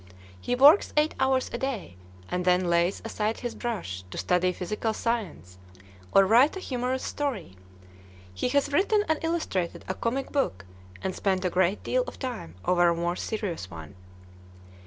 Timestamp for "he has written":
8.33-9.03